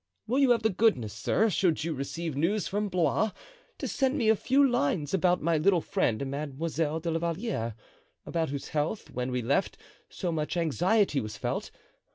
[0.25, 3.33] Will you have the goodness, sir, should you receive news from Blois,
[3.77, 7.75] to send me a few lines about my little friend Mademoiselle de la Valliere,
[8.25, 9.77] about whose health, when we left,
[10.09, 11.69] so much anxiety was felt?